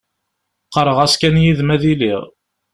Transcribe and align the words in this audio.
Qqareɣ-as 0.67 1.13
kan 1.21 1.35
yid-m 1.43 1.69
ad 1.75 1.83
iliɣ. 1.91 2.23